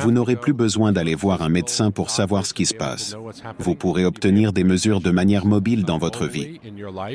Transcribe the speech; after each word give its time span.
Vous 0.00 0.10
n'aurez 0.10 0.36
plus 0.36 0.52
besoin 0.52 0.92
d'aller 0.92 1.14
voir 1.14 1.42
un 1.42 1.48
médecin 1.48 1.90
pour 1.90 2.10
savoir 2.10 2.46
ce 2.46 2.54
qui 2.54 2.66
se 2.66 2.74
passe. 2.74 3.16
Vous 3.58 3.74
pourrez 3.74 4.04
obtenir 4.04 4.52
des 4.52 4.64
mesures 4.64 5.00
de 5.00 5.10
manière 5.10 5.46
mobile 5.46 5.84
dans 5.84 5.98
votre 5.98 6.26
vie. 6.26 6.60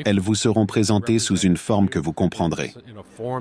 Elles 0.04 0.20
vous 0.20 0.34
seront 0.34 0.66
présentées 0.66 1.18
sous 1.18 1.38
une 1.38 1.56
forme 1.56 1.88
que 1.88 1.98
vous 1.98 2.12
comprendrez. 2.12 2.74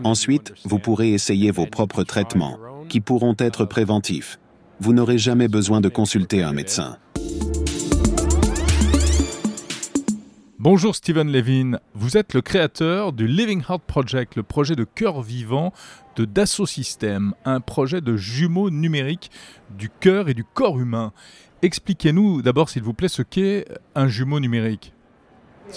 Ensuite, 0.03 0.53
vous 0.65 0.79
pourrez 0.79 1.13
essayer 1.13 1.51
vos 1.51 1.65
propres 1.65 2.03
traitements, 2.03 2.57
qui 2.89 2.99
pourront 2.99 3.35
être 3.37 3.65
préventifs. 3.65 4.39
Vous 4.79 4.93
n'aurez 4.93 5.17
jamais 5.17 5.47
besoin 5.47 5.81
de 5.81 5.89
consulter 5.89 6.43
un 6.43 6.53
médecin. 6.53 6.97
Bonjour 10.63 10.95
Steven 10.95 11.31
Levin, 11.31 11.79
vous 11.95 12.17
êtes 12.17 12.35
le 12.35 12.43
créateur 12.43 13.13
du 13.13 13.25
Living 13.25 13.63
Heart 13.67 13.81
Project, 13.81 14.35
le 14.35 14.43
projet 14.43 14.75
de 14.75 14.83
cœur 14.83 15.23
vivant 15.23 15.73
de 16.15 16.23
Dassault 16.23 16.67
Systèmes, 16.67 17.33
un 17.45 17.61
projet 17.61 17.99
de 17.99 18.15
jumeaux 18.15 18.69
numériques 18.69 19.31
du 19.75 19.89
cœur 19.89 20.29
et 20.29 20.35
du 20.35 20.43
corps 20.43 20.79
humain. 20.79 21.13
Expliquez-nous 21.63 22.43
d'abord 22.43 22.69
s'il 22.69 22.83
vous 22.83 22.93
plaît 22.93 23.07
ce 23.07 23.23
qu'est 23.23 23.65
un 23.95 24.07
jumeau 24.07 24.39
numérique. 24.39 24.93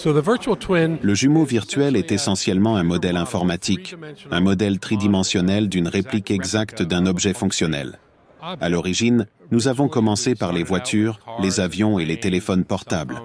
Le 0.05 1.13
jumeau 1.15 1.45
virtuel 1.45 1.95
est 1.95 2.11
essentiellement 2.11 2.77
un 2.77 2.83
modèle 2.83 3.17
informatique, 3.17 3.95
un 4.29 4.39
modèle 4.39 4.77
tridimensionnel 4.77 5.67
d'une 5.67 5.87
réplique 5.87 6.29
exacte 6.29 6.83
d'un 6.83 7.07
objet 7.07 7.33
fonctionnel. 7.33 7.97
À 8.39 8.69
l'origine, 8.69 9.25
nous 9.51 9.67
avons 9.67 9.87
commencé 9.87 10.35
par 10.35 10.53
les 10.53 10.63
voitures, 10.63 11.19
les 11.41 11.59
avions 11.59 11.99
et 11.99 12.05
les 12.05 12.19
téléphones 12.19 12.63
portables. 12.63 13.21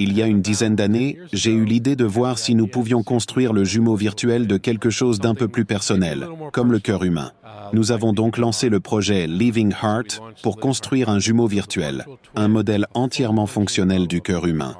Il 0.00 0.16
y 0.16 0.22
a 0.22 0.26
une 0.26 0.40
dizaine 0.40 0.76
d'années, 0.76 1.18
j'ai 1.32 1.50
eu 1.50 1.64
l'idée 1.64 1.96
de 1.96 2.04
voir 2.04 2.38
si 2.38 2.54
nous 2.54 2.68
pouvions 2.68 3.02
construire 3.02 3.52
le 3.52 3.64
jumeau 3.64 3.96
virtuel 3.96 4.46
de 4.46 4.56
quelque 4.56 4.90
chose 4.90 5.18
d'un 5.18 5.34
peu 5.34 5.48
plus 5.48 5.64
personnel, 5.64 6.28
comme 6.52 6.70
le 6.70 6.78
cœur 6.78 7.02
humain. 7.02 7.32
Nous 7.72 7.90
avons 7.90 8.12
donc 8.12 8.38
lancé 8.38 8.68
le 8.68 8.78
projet 8.78 9.26
Living 9.26 9.74
Heart 9.82 10.22
pour 10.42 10.58
construire 10.58 11.08
un 11.08 11.18
jumeau 11.18 11.48
virtuel, 11.48 12.06
un 12.36 12.46
modèle 12.46 12.86
entièrement 12.94 13.46
fonctionnel 13.46 14.06
du 14.06 14.20
cœur 14.20 14.46
humain, 14.46 14.76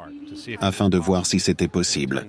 afin 0.60 0.88
de 0.88 0.98
voir 0.98 1.26
si 1.26 1.40
c'était 1.40 1.66
possible. 1.66 2.28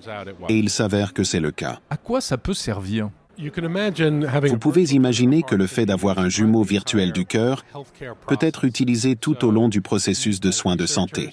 Et 0.50 0.58
il 0.58 0.72
s'avère 0.72 1.14
que 1.14 1.23
c'est 1.23 1.40
le 1.40 1.52
cas. 1.52 1.80
À 1.92 1.98
quoi 1.98 2.22
ça 2.22 2.40
peut 2.40 2.56
servir? 2.56 3.12
Vous 3.40 4.58
pouvez 4.58 4.84
imaginer 4.94 5.44
que 5.44 5.56
le 5.56 5.68
fait 5.68 5.86
d'avoir 5.86 6.20
un 6.20 6.30
jumeau 6.30 6.64
virtuel 6.64 7.14
du 7.14 7.26
cœur 7.26 7.64
peut 8.28 8.38
être 8.42 8.66
utilisé 8.66 9.16
tout 9.16 9.45
au 9.45 9.52
long 9.52 9.70
du 9.70 9.82
processus 9.82 10.40
de 10.40 10.52
soins 10.52 10.76
de 10.76 10.86
santé. 10.86 11.30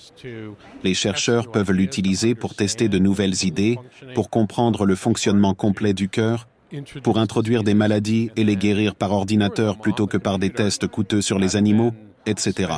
Les 0.85 0.95
chercheurs 0.95 1.51
peuvent 1.51 1.73
l'utiliser 1.73 2.35
pour 2.35 2.55
tester 2.55 2.89
de 2.89 2.99
nouvelles 2.99 3.45
idées, 3.45 3.79
pour 4.15 4.31
comprendre 4.31 4.85
le 4.85 4.95
fonctionnement 4.95 5.55
complet 5.55 5.95
du 5.95 6.09
cœur, 6.09 6.49
pour 7.03 7.19
introduire 7.19 7.63
des 7.63 7.75
maladies 7.75 8.31
et 8.37 8.45
les 8.45 8.57
guérir 8.57 8.95
par 8.95 9.13
ordinateur 9.13 9.79
plutôt 9.79 10.07
que 10.07 10.17
par 10.17 10.39
des 10.39 10.51
tests 10.51 10.87
coûteux 10.87 11.23
sur 11.23 11.39
les 11.39 11.57
animaux, 11.57 11.93
etc. 12.27 12.73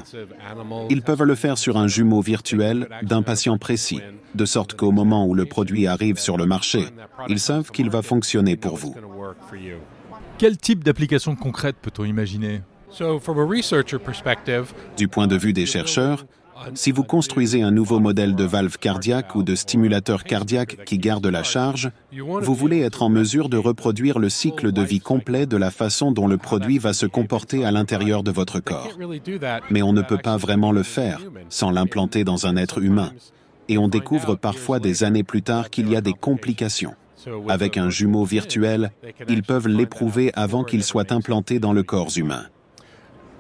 Ils 0.91 1.03
peuvent 1.03 1.25
le 1.25 1.35
faire 1.35 1.59
sur 1.59 1.77
un 1.77 1.89
jumeau 1.89 2.21
virtuel 2.21 2.89
d'un 3.03 3.23
patient 3.23 3.59
précis, 3.59 4.01
de 4.35 4.45
sorte 4.45 4.75
qu'au 4.75 4.93
moment 4.93 5.27
où 5.27 5.35
le 5.35 5.47
produit 5.47 5.87
arrive 5.87 6.19
sur 6.19 6.37
le 6.37 6.47
marché, 6.47 6.85
ils 7.29 7.41
savent 7.41 7.71
qu'il 7.71 7.91
va 7.91 8.03
fonctionner 8.03 8.57
pour 8.57 8.77
vous. 8.77 8.95
Quel 10.39 10.57
type 10.57 10.85
d'application 10.85 11.37
concrète 11.37 11.77
peut-on 11.81 12.05
imaginer? 12.05 12.63
Du 14.97 15.09
point 15.09 15.27
de 15.27 15.37
vue 15.37 15.53
des 15.53 15.67
chercheurs, 15.67 16.25
si 16.75 16.91
vous 16.91 17.05
construisez 17.05 17.63
un 17.63 17.71
nouveau 17.71 18.01
modèle 18.01 18.35
de 18.35 18.45
valve 18.45 18.79
cardiaque 18.79 19.35
ou 19.35 19.43
de 19.43 19.55
stimulateur 19.55 20.25
cardiaque 20.25 20.85
qui 20.85 20.99
garde 20.99 21.27
la 21.27 21.43
charge, 21.43 21.91
vous 22.13 22.55
voulez 22.55 22.81
être 22.81 23.03
en 23.03 23.09
mesure 23.09 23.49
de 23.49 23.57
reproduire 23.57 24.19
le 24.19 24.29
cycle 24.29 24.73
de 24.73 24.83
vie 24.83 25.01
complet 25.01 25.47
de 25.47 25.57
la 25.57 25.71
façon 25.71 26.13
dont 26.13 26.27
le 26.27 26.37
produit 26.37 26.79
va 26.79 26.93
se 26.93 27.07
comporter 27.07 27.65
à 27.65 27.71
l'intérieur 27.71 28.23
de 28.23 28.31
votre 28.31 28.61
corps. 28.61 28.99
Mais 29.71 29.83
on 29.83 29.93
ne 29.93 30.03
peut 30.03 30.19
pas 30.19 30.37
vraiment 30.37 30.73
le 30.73 30.83
faire 30.83 31.21
sans 31.49 31.71
l'implanter 31.71 32.25
dans 32.25 32.47
un 32.47 32.57
être 32.57 32.79
humain. 32.79 33.13
Et 33.69 33.79
on 33.79 33.89
découvre 33.89 34.35
parfois 34.35 34.81
des 34.81 35.05
années 35.05 35.25
plus 35.25 35.43
tard 35.43 35.71
qu'il 35.71 35.89
y 35.91 35.97
a 35.97 36.01
des 36.01 36.15
complications. 36.15 36.95
Avec 37.49 37.77
un 37.77 37.91
jumeau 37.91 38.25
virtuel, 38.25 38.93
ils 39.29 39.43
peuvent 39.43 39.69
l'éprouver 39.69 40.31
avant 40.35 40.65
qu'il 40.65 40.83
soit 40.83 41.13
implanté 41.13 41.59
dans 41.59 41.73
le 41.73 41.83
corps 41.83 42.17
humain. 42.17 42.47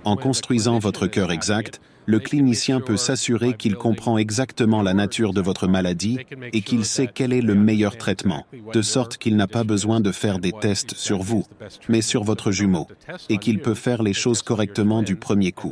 En 0.05 0.17
construisant 0.17 0.79
votre 0.79 1.07
cœur 1.07 1.33
exact, 1.33 1.81
le 2.07 2.19
clinicien 2.19 2.81
peut 2.81 2.97
s'assurer 2.97 3.53
qu'il 3.53 3.75
comprend 3.75 4.17
exactement 4.17 4.81
la 4.81 4.95
nature 4.95 5.35
de 5.35 5.43
votre 5.43 5.69
maladie 5.69 6.19
et 6.55 6.63
qu'il 6.63 6.87
sait 6.87 7.07
quel 7.07 7.35
est 7.35 7.43
le 7.43 7.55
meilleur 7.55 7.99
traitement, 7.99 8.47
de 8.73 8.81
sorte 8.81 9.19
qu'il 9.19 9.37
n'a 9.37 9.47
pas 9.47 9.63
besoin 9.63 10.01
de 10.01 10.11
faire 10.11 10.39
des 10.39 10.53
tests 10.53 10.95
sur 10.95 11.19
vous, 11.19 11.45
mais 11.91 12.01
sur 12.01 12.25
votre 12.25 12.51
jumeau, 12.51 12.89
et 13.29 13.37
qu'il 13.37 13.61
peut 13.61 13.75
faire 13.75 14.03
les 14.03 14.15
choses 14.15 14.41
correctement 14.41 15.03
du 15.03 15.17
premier 15.17 15.53
coup. 15.53 15.71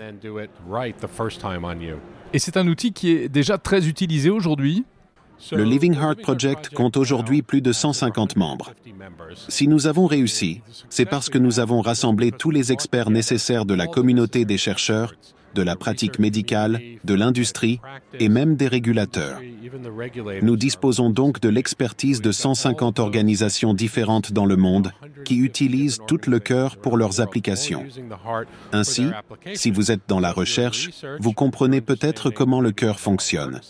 Et 2.35 2.39
c'est 2.39 2.59
un 2.59 2.69
outil 2.69 2.93
qui 2.93 3.13
est 3.13 3.31
déjà 3.31 3.57
très 3.57 3.89
utilisé 3.89 4.29
aujourd'hui 4.29 4.85
le 5.53 5.65
Living 5.65 5.95
Heart 5.95 6.23
Project 6.23 6.71
compte 6.71 6.97
aujourd'hui 6.97 7.43
plus 7.43 7.61
de 7.61 7.73
150 7.73 8.37
membres. 8.37 8.73
Si 9.49 9.69
nous 9.69 9.87
avons 9.87 10.07
réussi, 10.07 10.61
c'est 10.91 11.05
parce 11.05 11.29
que 11.29 11.39
nous 11.39 11.61
avons 11.61 11.81
rassemblé 11.81 12.33
tous 12.33 12.51
les 12.51 12.73
experts 12.73 13.11
nécessaires 13.11 13.65
de 13.65 13.75
la 13.75 13.87
communauté 13.87 14.45
des 14.45 14.59
chercheurs 14.59 15.15
de 15.57 15.63
la 15.63 15.75
pratique 15.75 16.19
médicale, 16.19 16.81
de 17.03 17.15
l'industrie 17.15 17.81
et 18.21 18.29
même 18.29 18.57
des 18.57 18.69
régulateurs. 18.69 19.41
Nous 20.43 20.57
disposons 20.57 21.11
donc 21.11 21.41
de 21.41 21.49
l'expertise 21.49 22.21
de 22.21 22.31
150 22.31 22.99
organisations 22.99 23.73
différentes 23.73 24.33
dans 24.33 24.45
le 24.45 24.57
monde 24.57 24.93
qui 25.25 25.39
utilisent 25.39 25.99
tout 26.07 26.21
le 26.27 26.39
cœur 26.39 26.77
pour 26.77 26.97
leurs 26.97 27.21
applications. 27.21 27.85
Ainsi, 28.73 29.07
si 29.55 29.71
vous 29.71 29.91
êtes 29.91 30.03
dans 30.07 30.21
la 30.21 30.31
recherche, 30.31 30.91
vous 31.21 31.33
comprenez 31.33 31.81
peut-être 31.81 32.31
comment 32.31 32.61
le 32.61 32.73
cœur 32.73 33.01
fonctionne. 33.01 33.61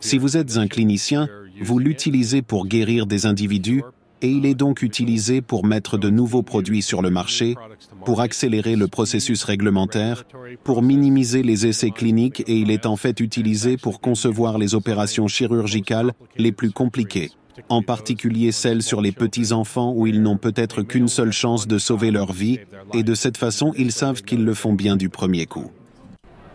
Si 0.00 0.18
vous 0.18 0.36
êtes 0.36 0.56
un 0.56 0.68
clinicien, 0.68 1.28
vous 1.60 1.78
l'utilisez 1.78 2.42
pour 2.42 2.66
guérir 2.66 3.06
des 3.06 3.26
individus 3.26 3.82
et 4.22 4.28
il 4.28 4.46
est 4.46 4.54
donc 4.54 4.82
utilisé 4.82 5.42
pour 5.42 5.66
mettre 5.66 5.98
de 5.98 6.08
nouveaux 6.08 6.42
produits 6.42 6.82
sur 6.82 7.02
le 7.02 7.10
marché, 7.10 7.56
pour 8.04 8.20
accélérer 8.20 8.76
le 8.76 8.86
processus 8.86 9.42
réglementaire, 9.42 10.24
pour 10.62 10.82
minimiser 10.82 11.42
les 11.42 11.66
essais 11.66 11.90
cliniques 11.90 12.42
et 12.46 12.56
il 12.56 12.70
est 12.70 12.86
en 12.86 12.96
fait 12.96 13.18
utilisé 13.20 13.76
pour 13.76 14.00
concevoir 14.00 14.58
les 14.58 14.74
opérations 14.74 15.26
chirurgicales 15.26 16.12
les 16.36 16.52
plus 16.52 16.70
compliquées, 16.70 17.32
en 17.68 17.82
particulier 17.82 18.52
celles 18.52 18.82
sur 18.82 19.00
les 19.00 19.12
petits-enfants 19.12 19.92
où 19.94 20.06
ils 20.06 20.22
n'ont 20.22 20.38
peut-être 20.38 20.82
qu'une 20.82 21.08
seule 21.08 21.32
chance 21.32 21.66
de 21.66 21.78
sauver 21.78 22.12
leur 22.12 22.32
vie 22.32 22.60
et 22.94 23.02
de 23.02 23.14
cette 23.14 23.36
façon 23.36 23.72
ils 23.76 23.92
savent 23.92 24.22
qu'ils 24.22 24.44
le 24.44 24.54
font 24.54 24.72
bien 24.72 24.96
du 24.96 25.08
premier 25.08 25.46
coup. 25.46 25.70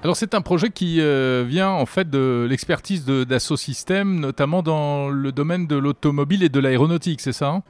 Alors 0.08 0.16
c'est 0.16 0.36
un 0.36 0.42
projet 0.42 0.70
qui 0.70 1.02
euh, 1.02 1.44
vient 1.46 1.70
en 1.70 1.86
fait 1.86 2.10
de 2.10 2.48
l'expertise 2.50 3.04
d'Asso 3.04 3.58
System, 3.58 4.22
notamment 4.22 4.64
dans 4.64 5.10
le 5.10 5.34
domaine 5.34 5.68
de 5.68 5.76
l'automobile 5.76 6.44
et 6.44 6.48
de 6.48 6.62
l'aéronautique, 6.62 7.20
c'est 7.20 7.34
ça 7.34 7.62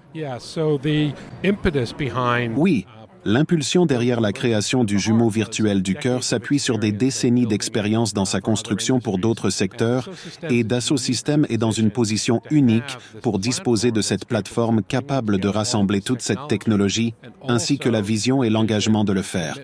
Oui. 2.56 2.86
L'impulsion 3.26 3.88
derrière 3.88 4.22
la 4.22 4.34
création 4.34 4.84
du 4.84 5.00
jumeau 5.00 5.30
virtuel 5.30 5.82
du 5.82 5.96
cœur 5.96 6.24
s'appuie 6.24 6.60
sur 6.60 6.78
des 6.78 6.92
décennies 6.92 7.48
d'expérience 7.48 8.14
dans 8.14 8.24
sa 8.24 8.40
construction 8.40 9.00
pour 9.00 9.18
d'autres 9.18 9.50
secteurs 9.50 10.08
et 10.48 10.64
Dassault 10.64 10.98
Systèmes 10.98 11.48
est 11.50 11.58
dans 11.58 11.72
une 11.72 11.90
position 11.90 12.44
unique 12.52 12.98
pour 13.24 13.40
disposer 13.40 13.92
de 13.92 14.02
cette 14.02 14.26
plateforme 14.26 14.84
capable 14.84 15.40
de 15.40 15.48
rassembler 15.48 16.02
toute 16.02 16.22
cette 16.22 16.48
technologie 16.48 17.16
ainsi 17.48 17.80
que 17.80 17.90
la 17.90 18.02
vision 18.02 18.44
et 18.44 18.52
l'engagement 18.52 19.04
de 19.04 19.14
le 19.14 19.24
faire. 19.24 19.58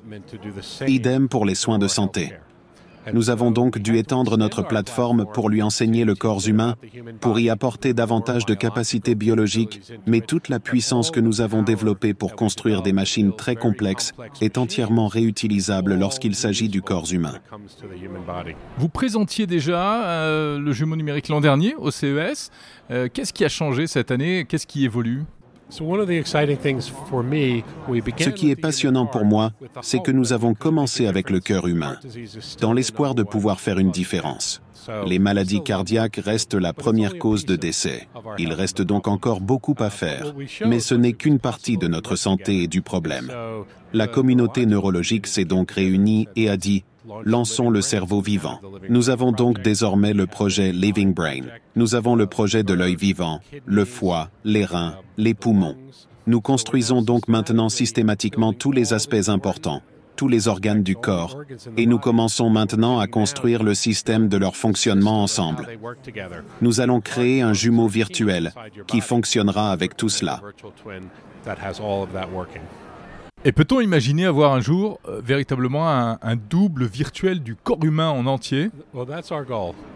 Idem 0.88 1.29
pour 1.29 1.45
les 1.45 1.53
soins 1.53 1.78
de 1.78 1.88
santé. 1.88 2.33
Nous 3.12 3.30
avons 3.30 3.52
donc 3.52 3.80
dû 3.80 3.97
étendre 3.97 4.38
notre 4.38 4.62
plateforme 4.62 5.25
pour 5.34 5.50
lui 5.50 5.62
enseigner 5.62 6.06
le 6.06 6.16
corps 6.16 6.47
humain, 6.47 6.75
pour 7.19 7.40
y 7.40 7.50
apporter 7.50 7.94
davantage 7.94 8.46
de 8.46 8.53
capacités 8.53 9.16
biologiques, 9.16 9.81
mais 10.06 10.22
toute 10.22 10.50
la 10.50 10.59
puissance 10.59 11.12
que 11.12 11.19
nous 11.19 11.42
avons 11.42 11.63
développée 11.63 12.13
pour 12.13 12.36
construire 12.36 12.81
des 12.81 12.94
machines 12.94 13.36
très 13.36 13.56
complexes 13.56 14.13
est 14.42 14.58
entièrement 14.58 15.08
réutilisable 15.08 15.95
lorsqu'il 15.95 16.36
s'agit 16.36 16.69
du 16.69 16.81
corps 16.81 17.12
humain. 17.12 17.33
Vous 18.77 18.89
présentiez 18.89 19.48
déjà 19.48 20.06
euh, 20.06 20.60
le 20.60 20.72
jumeau 20.72 20.95
numérique 20.95 21.27
l'an 21.27 21.42
dernier 21.42 21.75
au 21.75 21.92
CES. 21.92 22.51
Euh, 22.92 23.07
qu'est-ce 23.12 23.33
qui 23.33 23.45
a 23.45 23.50
changé 23.50 23.88
cette 23.88 24.12
année? 24.12 24.45
Qu'est-ce 24.48 24.68
qui 24.68 24.86
évolue? 24.86 25.24
Ce 28.18 28.30
qui 28.30 28.52
est 28.52 28.56
passionnant 28.56 29.06
pour 29.06 29.25
moi, 29.25 29.52
c'est 29.81 30.02
que 30.02 30.12
nous 30.12 30.34
avons 30.34 30.54
commencé 30.54 31.08
avec 31.08 31.30
le 31.30 31.40
cœur 31.40 31.68
humain, 31.68 31.98
dans 32.62 32.74
l'espoir 32.74 33.16
de 33.16 33.24
pouvoir 33.24 33.60
faire 33.60 33.80
une 33.80 33.92
différence. 33.92 34.62
Les 35.06 35.19
maladies 35.19 35.63
cardiaques 35.63 36.19
restent 36.24 36.56
la 36.56 36.74
première 36.74 37.18
cause 37.18 37.45
de 37.45 37.56
décès. 37.56 38.07
Il 38.38 38.53
reste 38.53 38.81
donc 38.81 39.07
encore 39.07 39.41
beaucoup 39.41 39.75
à 39.80 39.89
faire, 39.89 40.33
mais 40.65 40.80
ce 40.80 40.95
n'est 40.95 41.13
qu'une 41.13 41.39
partie 41.39 41.77
de 41.77 41.88
notre 41.88 42.15
santé 42.15 42.63
et 42.63 42.68
du 42.68 42.81
problème. 42.81 43.31
La 43.94 44.07
communauté 44.07 44.65
neurologique 44.65 45.27
s'est 45.27 45.45
donc 45.45 45.71
réunie 45.71 46.27
et 46.35 46.50
a 46.50 46.57
dit 46.57 46.83
Lançons 47.25 47.69
le 47.69 47.81
cerveau 47.81 48.21
vivant. 48.21 48.59
Nous 48.89 49.09
avons 49.09 49.31
donc 49.31 49.62
désormais 49.62 50.13
le 50.13 50.25
projet 50.25 50.71
Living 50.71 51.13
Brain. 51.13 51.44
Nous 51.75 51.95
avons 51.95 52.15
le 52.15 52.27
projet 52.27 52.63
de 52.63 52.74
l'œil 52.74 52.95
vivant, 52.95 53.39
le 53.65 53.86
foie, 53.86 54.29
les 54.45 54.63
reins, 54.65 54.95
les 55.18 55.33
poumons. 55.33 55.75
Nous 56.25 56.39
construisons 56.39 57.01
donc 57.01 57.27
maintenant 57.27 57.68
systématiquement 57.68 58.53
tous 58.53 58.71
les 58.71 58.94
aspects 58.94 59.27
importants. 59.27 59.81
Tous 60.15 60.27
les 60.27 60.48
organes 60.48 60.83
du 60.83 60.95
corps, 60.95 61.42
et 61.77 61.86
nous 61.86 62.00
commençons 62.00 62.50
maintenant 62.50 63.00
à 63.00 63.07
construire 63.07 63.63
le 63.63 63.74
système 63.74 64.27
de 64.27 64.38
leur 64.38 64.56
fonctionnement 64.56 65.24
ensemble. 65.24 65.68
Nous 66.62 66.81
allons 66.81 67.01
créer 67.01 67.42
un 67.42 67.54
jumeau 67.54 67.88
virtuel 67.88 68.54
qui 68.88 69.01
fonctionnera 69.01 69.71
avec 69.71 69.98
tout 69.98 70.10
cela. 70.10 70.42
Et 73.45 73.51
peut-on 73.51 73.81
imaginer 73.81 74.25
avoir 74.25 74.54
un 74.54 74.62
jour 74.62 75.01
euh, 75.06 75.19
véritablement 75.22 75.90
un, 75.90 76.18
un, 76.22 76.36
double 76.38 76.86
virtuel 76.86 77.44
du 77.44 77.56
corps 77.56 77.84
humain 77.84 78.10
en 78.10 78.25
entier? 78.25 78.69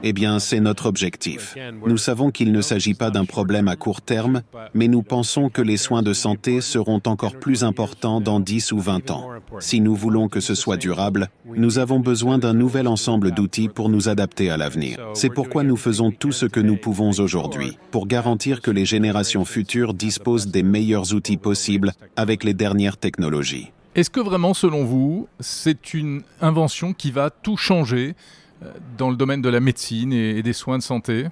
Eh 0.04 0.12
bien, 0.12 0.40
c'est 0.40 0.60
notre 0.60 0.86
objectif. 0.86 1.56
Nous 1.86 1.98
savons 1.98 2.30
qu'il 2.30 2.52
ne 2.52 2.60
s'agit 2.60 2.94
pas 2.94 3.10
d'un 3.10 3.24
problème 3.24 3.70
à 3.70 3.78
court 3.78 4.02
terme, 4.02 4.42
mais 4.74 4.90
nous 4.90 5.02
pensons 5.02 5.48
que 5.48 5.62
les 5.62 5.78
soins 5.78 6.04
de 6.04 6.12
santé 6.12 6.60
seront 6.60 7.02
encore 7.06 7.40
plus 7.40 7.64
importants 7.64 8.20
dans 8.20 8.42
10 8.42 8.74
ou 8.74 8.80
20 8.80 9.12
ans. 9.12 9.30
Si 9.60 9.80
nous 9.80 9.96
voulons 9.96 10.28
que 10.28 10.42
ce 10.42 10.54
soit 10.54 10.76
durable, 10.76 11.30
nous 11.46 11.80
avons 11.80 12.02
besoin 12.02 12.40
d'un 12.40 12.54
nouvel 12.54 12.86
ensemble 12.86 13.32
d'outils 13.32 13.70
pour 13.70 13.88
nous 13.88 14.10
adapter 14.10 14.50
à 14.50 14.58
l'avenir. 14.58 14.98
C'est 15.14 15.30
pourquoi 15.30 15.64
nous 15.64 15.78
faisons 15.78 16.12
tout 16.12 16.34
ce 16.34 16.46
que 16.46 16.60
nous 16.60 16.76
pouvons 16.76 17.12
aujourd'hui, 17.18 17.78
pour 17.92 18.08
garantir 18.08 18.62
que 18.62 18.72
les 18.72 18.86
générations 18.86 19.46
futures 19.46 19.94
disposent 19.94 20.48
des 20.48 20.64
meilleurs 20.64 21.14
outils 21.14 21.38
possibles 21.38 21.94
avec 22.18 22.44
les 22.44 22.54
dernières 22.54 22.98
technologies. 22.98 23.37
Est-ce 23.96 24.10
que 24.10 24.20
vraiment, 24.20 24.54
selon 24.54 24.86
vous, 24.86 25.28
c'est 25.40 25.94
une 25.94 26.22
invention 26.42 26.94
qui 26.94 27.12
va 27.12 27.30
tout 27.30 27.58
changer 27.58 28.16
euh, 28.64 28.72
dans 28.98 29.10
le 29.10 29.16
domaine 29.16 29.42
de 29.42 29.50
la 29.50 29.60
médecine 29.60 30.14
et 30.14 30.44
des 30.44 30.54
soins 30.54 30.78
de 30.78 30.84
santé? 30.84 31.28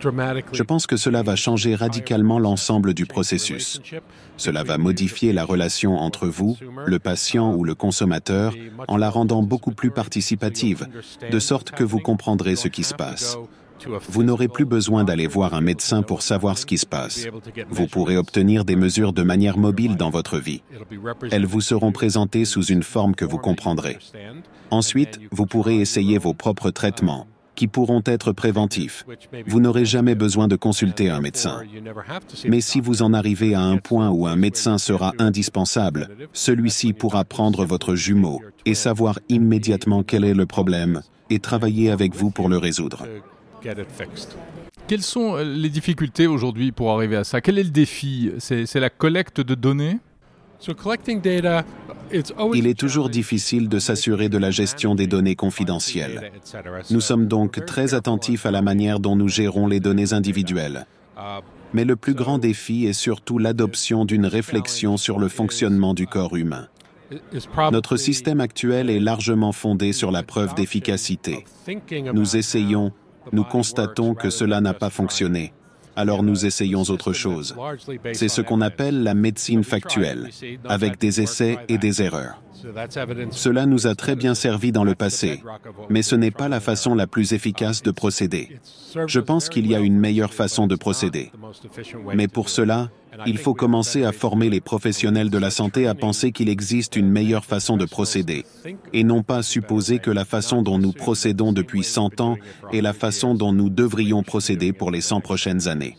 Je 0.00 0.62
pense 0.62 0.86
que 0.86 0.96
cela 0.96 1.22
va 1.22 1.36
changer 1.36 1.74
radicalement 1.74 2.38
l'ensemble 2.38 2.94
du 2.94 3.06
processus. 3.06 3.80
Cela 4.36 4.62
va 4.62 4.78
modifier 4.78 5.32
la 5.32 5.44
relation 5.44 5.96
entre 5.96 6.28
vous, 6.28 6.56
le 6.86 6.98
patient 6.98 7.54
ou 7.54 7.64
le 7.64 7.74
consommateur, 7.74 8.54
en 8.86 8.96
la 8.96 9.10
rendant 9.10 9.42
beaucoup 9.42 9.72
plus 9.72 9.90
participative, 9.90 10.86
de 11.30 11.38
sorte 11.38 11.72
que 11.72 11.84
vous 11.84 11.98
comprendrez 11.98 12.56
ce 12.56 12.68
qui 12.68 12.84
se 12.84 12.94
passe. 12.94 13.36
Vous 14.08 14.22
n'aurez 14.22 14.48
plus 14.48 14.64
besoin 14.64 15.04
d'aller 15.04 15.26
voir 15.26 15.54
un 15.54 15.60
médecin 15.60 16.02
pour 16.02 16.22
savoir 16.22 16.58
ce 16.58 16.66
qui 16.66 16.78
se 16.78 16.86
passe. 16.86 17.26
Vous 17.70 17.86
pourrez 17.86 18.16
obtenir 18.16 18.64
des 18.64 18.76
mesures 18.76 19.12
de 19.12 19.22
manière 19.22 19.58
mobile 19.58 19.96
dans 19.96 20.10
votre 20.10 20.38
vie. 20.38 20.62
Elles 21.30 21.46
vous 21.46 21.60
seront 21.60 21.92
présentées 21.92 22.44
sous 22.44 22.64
une 22.64 22.82
forme 22.82 23.14
que 23.14 23.24
vous 23.24 23.38
comprendrez. 23.38 23.98
Ensuite, 24.70 25.20
vous 25.30 25.46
pourrez 25.46 25.80
essayer 25.80 26.18
vos 26.18 26.34
propres 26.34 26.70
traitements 26.70 27.26
qui 27.58 27.66
pourront 27.66 28.02
être 28.06 28.30
préventifs. 28.30 29.04
Vous 29.48 29.58
n'aurez 29.58 29.84
jamais 29.84 30.14
besoin 30.14 30.46
de 30.46 30.54
consulter 30.54 31.10
un 31.10 31.20
médecin. 31.20 31.62
Mais 32.46 32.60
si 32.60 32.80
vous 32.80 33.02
en 33.02 33.12
arrivez 33.12 33.54
à 33.54 33.62
un 33.62 33.78
point 33.78 34.10
où 34.10 34.28
un 34.28 34.36
médecin 34.36 34.78
sera 34.78 35.12
indispensable, 35.18 36.08
celui-ci 36.32 36.92
pourra 36.92 37.24
prendre 37.24 37.64
votre 37.64 37.96
jumeau 37.96 38.40
et 38.64 38.74
savoir 38.74 39.18
immédiatement 39.28 40.04
quel 40.04 40.24
est 40.24 40.34
le 40.34 40.46
problème 40.46 41.02
et 41.30 41.40
travailler 41.40 41.90
avec 41.90 42.14
vous 42.14 42.30
pour 42.30 42.48
le 42.48 42.58
résoudre. 42.58 43.08
Quelles 44.86 45.02
sont 45.02 45.36
euh, 45.36 45.44
les 45.44 45.68
difficultés 45.68 46.26
aujourd'hui 46.26 46.72
pour 46.72 46.90
arriver 46.92 47.16
à 47.16 47.24
ça? 47.24 47.40
Quel 47.40 47.58
est 47.58 47.64
le 47.64 47.70
défi? 47.70 48.32
C'est 48.38 48.74
la 48.74 48.90
collecte 48.90 49.40
de 49.40 49.54
données? 49.54 49.98
Il 52.54 52.66
est 52.66 52.78
toujours 52.78 53.10
difficile 53.10 53.68
de 53.68 53.78
s'assurer 53.78 54.28
de 54.28 54.38
la 54.38 54.50
gestion 54.50 54.94
des 54.94 55.06
données 55.06 55.36
confidentielles. 55.36 56.32
Nous 56.90 57.00
sommes 57.00 57.26
donc 57.26 57.64
très 57.64 57.94
attentifs 57.94 58.44
à 58.46 58.50
la 58.50 58.62
manière 58.62 58.98
dont 58.98 59.14
nous 59.14 59.28
gérons 59.28 59.66
les 59.66 59.80
données 59.80 60.12
individuelles. 60.12 60.86
Mais 61.74 61.84
le 61.84 61.96
plus 61.96 62.14
grand 62.14 62.38
défi 62.38 62.86
est 62.86 62.92
surtout 62.92 63.38
l'adoption 63.38 64.04
d'une 64.04 64.26
réflexion 64.26 64.96
sur 64.96 65.18
le 65.18 65.28
fonctionnement 65.28 65.94
du 65.94 66.06
corps 66.06 66.36
humain. 66.36 66.68
Notre 67.72 67.96
système 67.96 68.40
actuel 68.40 68.90
est 68.90 69.00
largement 69.00 69.52
fondé 69.52 69.92
sur 69.92 70.10
la 70.10 70.22
preuve 70.22 70.54
d'efficacité. 70.54 71.44
Nous 72.12 72.36
essayons, 72.36 72.92
nous 73.32 73.44
constatons 73.44 74.14
que 74.14 74.30
cela 74.30 74.60
n'a 74.60 74.74
pas 74.74 74.90
fonctionné. 74.90 75.52
Alors 75.96 76.22
nous 76.22 76.46
essayons 76.46 76.82
autre 76.82 77.12
chose. 77.12 77.56
C'est 78.12 78.28
ce 78.28 78.40
qu'on 78.40 78.60
appelle 78.60 79.02
la 79.02 79.14
médecine 79.14 79.64
factuelle, 79.64 80.30
avec 80.64 80.98
des 80.98 81.20
essais 81.20 81.58
et 81.68 81.76
des 81.76 82.02
erreurs. 82.02 82.40
Cela 83.30 83.66
nous 83.66 83.86
a 83.86 83.94
très 83.94 84.16
bien 84.16 84.34
servi 84.34 84.70
dans 84.70 84.84
le 84.84 84.94
passé, 84.94 85.42
mais 85.88 86.02
ce 86.02 86.14
n'est 86.14 86.30
pas 86.30 86.48
la 86.48 86.60
façon 86.60 86.94
la 86.94 87.06
plus 87.06 87.32
efficace 87.32 87.82
de 87.82 87.90
procéder. 87.90 88.60
Je 89.06 89.20
pense 89.20 89.48
qu'il 89.48 89.66
y 89.66 89.74
a 89.74 89.80
une 89.80 89.98
meilleure 89.98 90.34
façon 90.34 90.66
de 90.66 90.76
procéder. 90.76 91.32
Mais 92.14 92.28
pour 92.28 92.48
cela, 92.48 92.90
il 93.26 93.38
faut 93.38 93.54
commencer 93.54 94.04
à 94.04 94.12
former 94.12 94.50
les 94.50 94.60
professionnels 94.60 95.30
de 95.30 95.38
la 95.38 95.50
santé 95.50 95.86
à 95.86 95.94
penser 95.94 96.32
qu'il 96.32 96.48
existe 96.48 96.96
une 96.96 97.10
meilleure 97.10 97.44
façon 97.44 97.76
de 97.76 97.84
procéder, 97.84 98.44
et 98.92 99.04
non 99.04 99.22
pas 99.22 99.42
supposer 99.42 99.98
que 99.98 100.10
la 100.10 100.24
façon 100.24 100.62
dont 100.62 100.78
nous 100.78 100.92
procédons 100.92 101.52
depuis 101.52 101.84
100 101.84 102.20
ans 102.20 102.36
est 102.72 102.80
la 102.80 102.92
façon 102.92 103.34
dont 103.34 103.52
nous 103.52 103.70
devrions 103.70 104.22
procéder 104.22 104.72
pour 104.72 104.90
les 104.90 105.00
100 105.00 105.20
prochaines 105.20 105.68
années. 105.68 105.96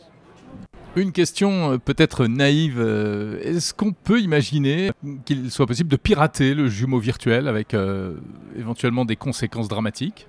Une 0.96 1.12
question 1.12 1.74
euh, 1.74 1.78
peut-être 1.78 2.26
naïve. 2.26 2.80
Euh, 2.80 3.40
est-ce 3.44 3.74
qu'on 3.74 3.94
peut 3.94 4.20
imaginer 4.20 4.92
qu'il 5.24 5.52
soit 5.52 5.68
possible 5.68 5.90
de 5.90 5.96
pirater 5.96 6.56
le 6.56 6.68
jumeau 6.68 7.00
virtuel 7.00 7.48
avec 7.48 7.74
euh, 7.74 8.16
éventuellement 8.58 9.06
des 9.06 9.16
conséquences 9.16 9.68
dramatiques? 9.68 10.28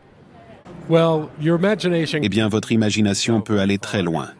Eh 2.22 2.28
bien, 2.28 2.48
votre 2.48 2.72
imagination 2.72 3.40
peut 3.40 3.58
aller 3.60 3.78
très 3.78 4.02
loin. 4.02 4.30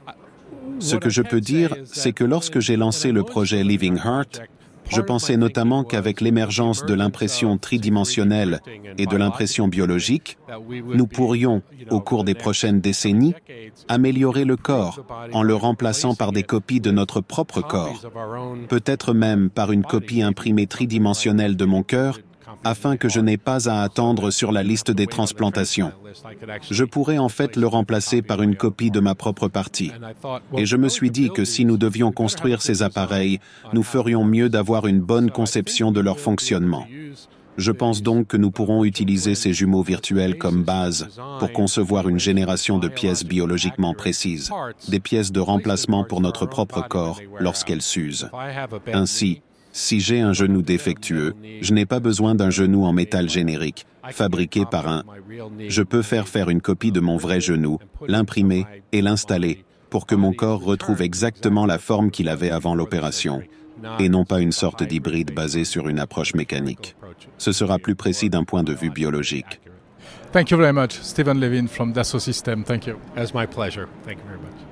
Ce 0.81 0.97
que 0.97 1.11
je 1.11 1.23
peux 1.23 1.41
dire, 1.41 1.77
c'est 1.85 2.12
que 2.12 2.25
lorsque 2.25 2.61
j'ai 2.61 2.77
lancé 2.77 3.12
le 3.12 3.23
projet 3.23 3.62
Living 3.62 3.97
Heart, 3.97 4.43
je 4.91 5.00
pensais 5.00 5.37
notamment 5.37 5.85
qu'avec 5.85 6.21
l'émergence 6.21 6.85
de 6.85 6.94
l'impression 6.94 7.59
tridimensionnelle 7.59 8.61
et 8.99 9.06
de 9.06 9.17
l'impression 9.17 9.69
biologique, 9.69 10.37
nous 10.69 11.06
pourrions, 11.06 11.62
au 11.91 12.00
cours 12.00 12.25
des 12.25 12.35
prochaines 12.35 12.81
décennies, 12.81 13.35
améliorer 13.88 14.44
le 14.44 14.56
corps 14.56 15.05
en 15.32 15.43
le 15.43 15.55
remplaçant 15.55 16.15
par 16.15 16.32
des 16.32 16.43
copies 16.43 16.81
de 16.81 16.91
notre 16.91 17.21
propre 17.21 17.61
corps, 17.61 18.03
peut-être 18.69 19.15
même 19.15 19.49
par 19.49 19.71
une 19.71 19.85
copie 19.85 20.23
imprimée 20.23 20.67
tridimensionnelle 20.67 21.56
de 21.56 21.65
mon 21.65 21.83
cœur 21.83 22.19
afin 22.64 22.97
que 22.97 23.08
je 23.08 23.20
n'ai 23.20 23.37
pas 23.37 23.69
à 23.69 23.82
attendre 23.82 24.31
sur 24.31 24.52
la 24.52 24.62
liste 24.62 24.91
des 24.91 25.06
transplantations. 25.06 25.93
Je 26.70 26.85
pourrais 26.85 27.19
en 27.19 27.29
fait 27.29 27.56
le 27.56 27.67
remplacer 27.67 28.23
par 28.23 28.43
une 28.43 28.56
copie 28.56 28.91
de 28.91 29.00
ma 29.00 29.14
propre 29.14 29.49
partie. 29.49 29.93
Et 30.56 30.67
je 30.67 30.76
me 30.76 30.88
suis 30.88 31.11
dit 31.11 31.31
que 31.31 31.44
si 31.44 31.64
nous 31.64 31.76
devions 31.76 32.12
construire 32.12 32.62
ces 32.62 32.82
appareils, 32.82 33.41
nous 33.73 33.82
ferions 33.82 34.25
mieux 34.25 34.49
d'avoir 34.49 34.87
une 34.87 35.00
bonne 35.00 35.31
conception 35.31 35.93
de 35.93 36.00
leur 36.00 36.19
fonctionnement. 36.19 36.87
Je 37.57 37.73
pense 37.73 38.02
donc 38.02 38.28
que 38.28 38.37
nous 38.37 38.50
pourrons 38.50 38.85
utiliser 38.85 39.35
ces 39.35 39.52
jumeaux 39.52 39.83
virtuels 39.83 40.38
comme 40.38 40.62
base 40.62 41.09
pour 41.38 41.52
concevoir 41.52 42.09
une 42.09 42.19
génération 42.19 42.78
de 42.78 42.88
pièces 42.88 43.25
biologiquement 43.25 43.92
précises, 43.92 44.50
des 44.88 45.00
pièces 45.00 45.33
de 45.33 45.40
remplacement 45.40 46.04
pour 46.04 46.21
notre 46.21 46.47
propre 46.47 46.87
corps 46.88 47.21
lorsqu'elles 47.38 47.83
s'usent. 47.83 48.30
Ainsi, 48.92 49.42
si 49.73 50.00
j'ai 50.00 50.21
un 50.21 50.33
genou 50.33 50.62
défectueux, 50.62 51.35
je 51.61 51.73
n'ai 51.73 51.87
pas 51.87 52.00
besoin 52.00 52.35
d'un 52.35 52.50
genou 52.50 52.85
en 52.85 52.93
métal 52.93 53.29
générique, 53.29 53.87
fabriqué 54.11 54.65
par 54.71 54.89
un... 54.89 55.05
Je 55.69 55.83
peux 55.83 56.03
faire 56.03 56.29
faire 56.29 56.50
une 56.50 56.61
copie 56.61 56.93
de 56.93 57.00
mon 57.00 57.17
vrai 57.17 57.41
genou, 57.41 57.79
l'imprimer 58.07 58.67
et 58.93 59.03
l'installer 59.03 59.65
pour 59.91 60.07
que 60.07 60.15
mon 60.15 60.33
corps 60.33 60.62
retrouve 60.62 61.03
exactement 61.03 61.67
la 61.67 61.79
forme 61.79 62.11
qu'il 62.11 62.29
avait 62.29 62.50
avant 62.50 62.75
l'opération, 62.75 63.43
et 63.99 64.09
non 64.09 64.25
pas 64.25 64.41
une 64.41 64.53
sorte 64.53 64.83
d'hybride 64.83 65.35
basé 65.35 65.65
sur 65.65 65.89
une 65.89 65.99
approche 65.99 66.35
mécanique. 66.35 66.97
Ce 67.39 67.53
sera 67.53 67.79
plus 67.79 67.97
précis 67.97 68.31
d'un 68.31 68.45
point 68.45 68.62
de 68.62 68.73
vue 68.73 68.91
biologique. 68.91 69.61
Thank 70.33 70.50
you 70.50 70.57
very 70.57 70.73
much, 70.73 70.93
Stephen 71.03 71.41
Levin 71.41 71.67
from 71.67 71.93
Dassault 71.93 72.21
Systèmes. 72.21 72.65
Thank 72.65 72.87
you. 72.87 72.97
As 73.17 73.35
my 73.35 73.47
pleasure. 73.47 73.89
Thank 74.05 74.19
you 74.19 74.25
very 74.27 74.39
much. 74.39 74.70